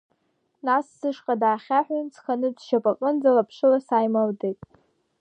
[0.65, 4.59] Нас сышҟа даахьаҳәын сханытә сшьапаҟынӡа лаԥшыла сааимылдеит.